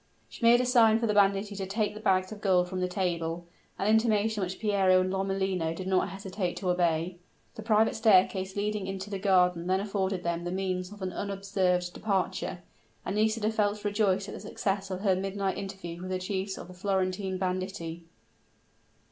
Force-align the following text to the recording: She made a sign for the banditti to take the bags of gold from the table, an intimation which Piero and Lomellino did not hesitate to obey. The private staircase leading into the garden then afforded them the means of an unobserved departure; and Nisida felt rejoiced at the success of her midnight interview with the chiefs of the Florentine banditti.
She 0.29 0.43
made 0.43 0.59
a 0.59 0.65
sign 0.65 0.97
for 0.97 1.05
the 1.05 1.13
banditti 1.13 1.55
to 1.55 1.67
take 1.67 1.93
the 1.93 1.99
bags 1.99 2.31
of 2.31 2.41
gold 2.41 2.67
from 2.67 2.79
the 2.81 2.87
table, 2.87 3.45
an 3.77 3.87
intimation 3.87 4.41
which 4.41 4.57
Piero 4.57 4.99
and 5.01 5.13
Lomellino 5.13 5.75
did 5.75 5.85
not 5.85 6.09
hesitate 6.09 6.57
to 6.57 6.71
obey. 6.71 7.19
The 7.53 7.61
private 7.61 7.95
staircase 7.95 8.55
leading 8.55 8.87
into 8.87 9.11
the 9.11 9.19
garden 9.19 9.67
then 9.67 9.79
afforded 9.79 10.23
them 10.23 10.43
the 10.43 10.49
means 10.51 10.91
of 10.91 11.03
an 11.03 11.13
unobserved 11.13 11.93
departure; 11.93 12.63
and 13.05 13.15
Nisida 13.15 13.51
felt 13.51 13.85
rejoiced 13.85 14.27
at 14.27 14.33
the 14.33 14.39
success 14.41 14.89
of 14.89 15.01
her 15.01 15.15
midnight 15.15 15.59
interview 15.59 16.01
with 16.01 16.09
the 16.09 16.17
chiefs 16.17 16.57
of 16.57 16.67
the 16.67 16.73
Florentine 16.73 17.37
banditti. 17.37 18.05